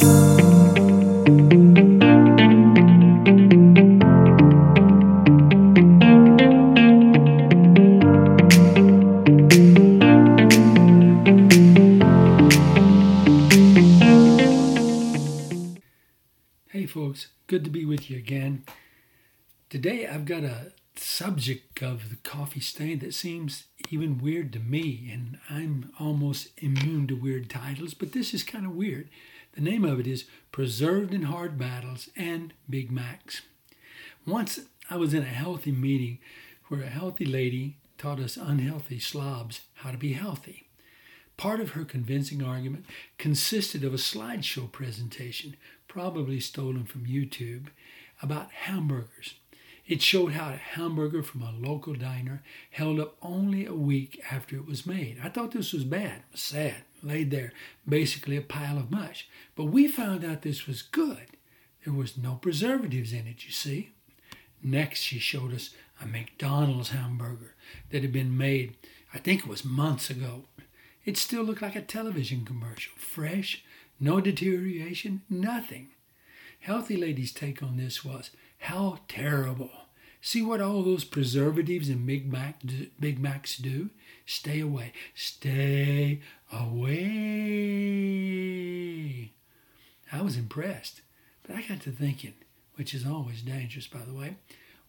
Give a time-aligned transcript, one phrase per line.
[0.00, 0.06] Hey,
[16.86, 18.64] folks, good to be with you again.
[19.68, 25.10] Today I've got a subject of the coffee stain that seems even weird to me,
[25.12, 29.10] and I'm almost immune to weird titles, but this is kind of weird.
[29.54, 33.42] The name of it is Preserved in Hard Battles and Big Macs.
[34.24, 36.18] Once I was in a healthy meeting
[36.68, 40.68] where a healthy lady taught us unhealthy slobs how to be healthy.
[41.36, 42.84] Part of her convincing argument
[43.18, 45.56] consisted of a slideshow presentation,
[45.88, 47.66] probably stolen from YouTube,
[48.22, 49.34] about hamburgers.
[49.84, 54.54] It showed how a hamburger from a local diner held up only a week after
[54.54, 55.18] it was made.
[55.20, 57.52] I thought this was bad, sad, laid there,
[57.88, 59.28] basically a pile of mush.
[59.54, 61.26] But we found out this was good.
[61.84, 63.92] There was no preservatives in it, you see.
[64.62, 67.54] Next, she showed us a McDonald's hamburger
[67.90, 68.76] that had been made,
[69.14, 70.44] I think it was months ago.
[71.04, 73.64] It still looked like a television commercial, fresh,
[73.98, 75.88] no deterioration, nothing.
[76.60, 79.70] Healthy Lady's take on this was, how terrible.
[80.22, 83.88] See what all those preservatives in Big, Mac do, Big Macs do?
[84.26, 84.92] Stay away.
[85.14, 86.20] Stay
[86.52, 86.90] away.
[90.12, 91.00] I was impressed,
[91.42, 92.34] but I got to thinking,
[92.74, 94.36] which is always dangerous, by the way.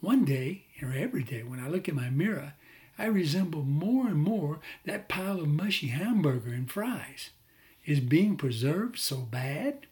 [0.00, 2.52] One day, or every day, when I look in my mirror,
[2.96, 7.30] I resemble more and more that pile of mushy hamburger and fries.
[7.84, 9.86] Is being preserved so bad?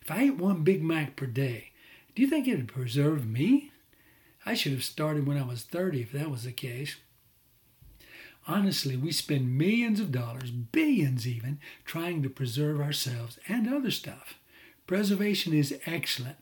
[0.00, 1.72] If I ate one Big Mac per day,
[2.14, 3.72] do you think it would preserve me?
[4.46, 6.96] I should have started when I was 30 if that was the case.
[8.46, 14.34] Honestly, we spend millions of dollars, billions even, trying to preserve ourselves and other stuff.
[14.86, 16.38] Preservation is excellent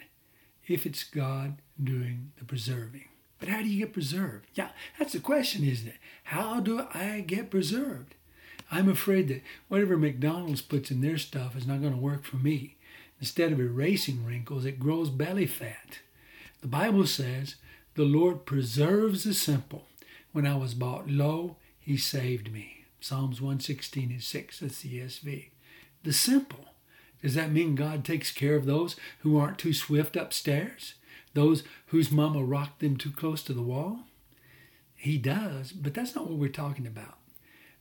[0.68, 3.08] if it's God doing the preserving.
[3.38, 4.46] But how do you get preserved?
[4.54, 5.96] Yeah, that's the question, isn't it?
[6.24, 8.14] How do I get preserved?
[8.70, 12.36] I'm afraid that whatever McDonald's puts in their stuff is not going to work for
[12.36, 12.76] me.
[13.20, 15.98] Instead of erasing wrinkles, it grows belly fat.
[16.60, 17.56] The Bible says,
[17.96, 19.86] The Lord preserves the simple.
[20.32, 22.84] When I was brought low, he saved me.
[23.00, 25.46] Psalms 116 and 6, that's the ESV.
[26.02, 26.66] The simple.
[27.22, 30.96] Does that mean God takes care of those who aren't too swift upstairs?
[31.32, 34.00] Those whose mama rocked them too close to the wall?
[34.94, 37.16] He does, but that's not what we're talking about.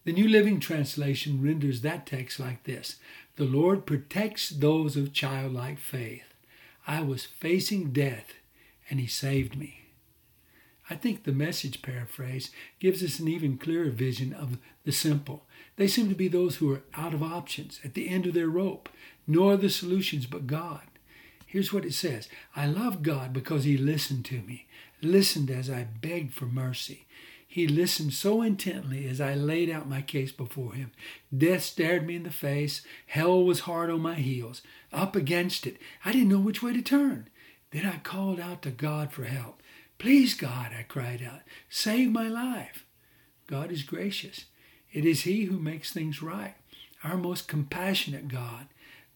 [0.06, 3.00] The New Living Translation renders that text like this
[3.36, 6.34] The Lord protects those of childlike faith.
[6.88, 8.36] I was facing death,
[8.90, 9.84] and He saved me.
[10.90, 15.46] I think the message paraphrase gives us an even clearer vision of the simple.
[15.78, 18.50] They seem to be those who are out of options, at the end of their
[18.50, 18.90] rope,
[19.25, 20.84] no other solutions but God.
[21.47, 24.68] Here's what it says I love God because He listened to me,
[25.01, 27.06] listened as I begged for mercy.
[27.56, 30.91] He listened so intently as I laid out my case before him.
[31.34, 32.81] Death stared me in the face.
[33.06, 34.62] Hell was hard on my heels.
[34.91, 35.78] Up against it.
[36.03, 37.29] I didn't know which way to turn.
[37.72, 39.62] Then I called out to God for help.
[39.97, 42.85] Please, God, I cried out, save my life.
[43.47, 44.45] God is gracious.
[44.91, 46.56] It is He who makes things right,
[47.03, 48.67] our most compassionate God.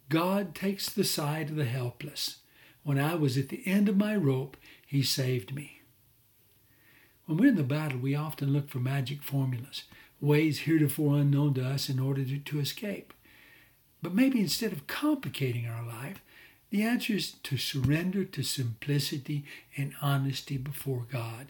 [0.10, 2.38] God takes the side of the helpless.
[2.84, 5.82] When I was at the end of my rope, He saved me.
[7.26, 9.84] When we're in the battle, we often look for magic formulas,
[10.20, 13.14] ways heretofore unknown to us in order to, to escape.
[14.02, 16.24] But maybe instead of complicating our life,
[16.70, 21.48] the answer is to surrender to simplicity and honesty before God.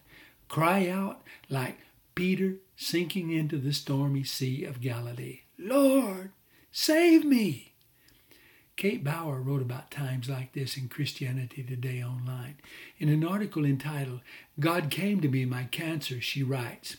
[0.47, 1.77] Cry out like
[2.15, 6.31] Peter sinking into the stormy sea of Galilee Lord,
[6.71, 7.73] save me!
[8.77, 12.55] Kate Bowler wrote about times like this in Christianity Today online.
[12.97, 14.21] In an article entitled,
[14.57, 16.95] God Came to Me, My Cancer, she writes,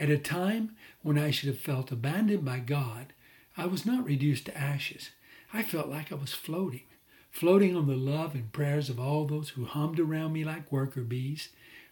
[0.00, 3.12] At a time when I should have felt abandoned by God,
[3.56, 5.10] I was not reduced to ashes.
[5.52, 6.82] I felt like I was floating,
[7.32, 11.00] floating on the love and prayers of all those who hummed around me like worker
[11.00, 11.48] bees,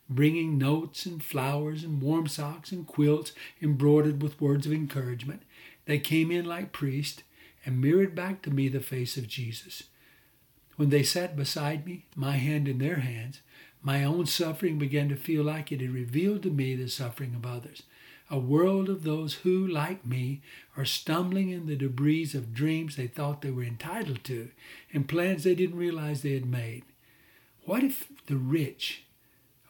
[0.09, 3.33] bringing notes and flowers and warm socks and quilts
[3.63, 5.43] embroidered with words of encouragement.
[5.87, 7.23] They came in like priests
[7.65, 9.85] and mirrored back to me the face of Jesus.
[10.77, 13.41] When they sat beside me, my hand in their hands,
[13.83, 17.47] my own suffering began to feel like it had revealed to me the suffering of
[17.47, 17.83] others.
[18.33, 20.41] A world of those who, like me,
[20.77, 24.51] are stumbling in the debris of dreams they thought they were entitled to
[24.93, 26.85] and plans they didn't realize they had made.
[27.65, 29.03] What if the rich,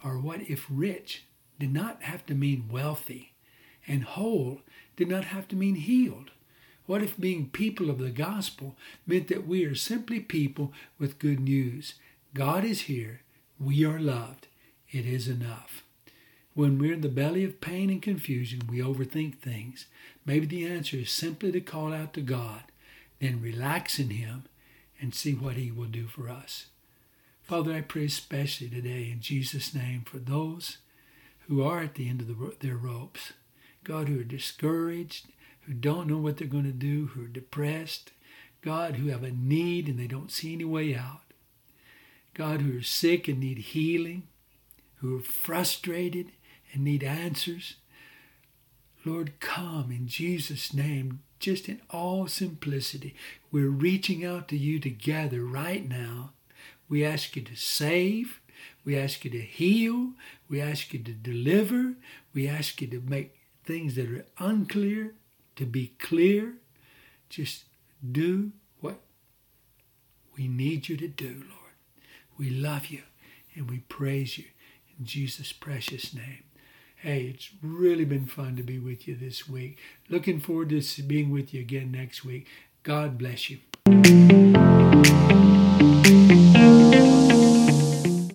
[0.05, 1.25] or what if rich,
[1.59, 3.33] did not have to mean wealthy,
[3.89, 4.61] and whole
[4.95, 6.31] did not have to mean healed?
[6.85, 8.77] What if being people of the gospel
[9.07, 11.95] meant that we are simply people with good news?
[12.35, 13.23] God is here.
[13.59, 14.49] We are loved.
[14.91, 15.83] It is enough.
[16.55, 19.87] When we're in the belly of pain and confusion, we overthink things.
[20.27, 22.65] Maybe the answer is simply to call out to God,
[23.21, 24.45] then relax in Him
[25.01, 26.67] and see what He will do for us.
[27.43, 30.79] Father, I pray especially today in Jesus' name for those
[31.49, 33.33] who are at the end of the, their ropes.
[33.83, 35.27] God, who are discouraged,
[35.63, 38.13] who don't know what they're going to do, who are depressed.
[38.63, 41.23] God, who have a need and they don't see any way out.
[42.35, 44.25] God, who are sick and need healing,
[44.97, 46.33] who are frustrated
[46.73, 47.77] and need answers.
[49.05, 53.15] Lord, come in Jesus' name, just in all simplicity.
[53.51, 56.33] We're reaching out to you together right now.
[56.89, 58.41] We ask you to save.
[58.85, 60.11] We ask you to heal.
[60.49, 61.95] We ask you to deliver.
[62.35, 65.15] We ask you to make things that are unclear
[65.57, 66.55] to be clear.
[67.29, 67.65] Just
[68.11, 69.01] do what
[70.37, 71.75] we need you to do, Lord.
[72.39, 73.03] We love you
[73.55, 74.47] and we praise you
[74.99, 76.45] in Jesus' precious name.
[77.03, 79.79] Hey, it's really been fun to be with you this week.
[80.11, 82.47] Looking forward to being with you again next week.
[82.83, 84.20] God bless you.